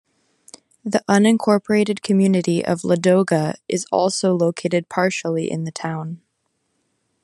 [0.83, 6.21] The unincorporated community of Ladoga is also located partially in the town.